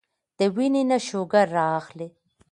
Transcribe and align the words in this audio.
د 0.39 0.41
وينې 0.55 0.83
نه 0.91 0.97
شوګر 1.07 1.47
را 1.55 1.65
اخلي 1.79 2.07